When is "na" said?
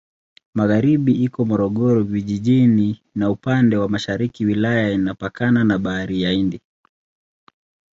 3.15-3.29, 5.63-5.77